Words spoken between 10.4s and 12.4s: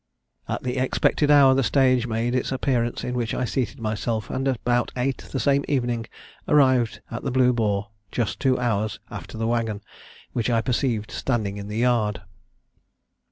I perceived standing in the yard."